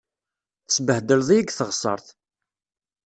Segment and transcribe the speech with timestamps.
[0.67, 2.07] Tesbehdleḍ-iyi deg teɣsert.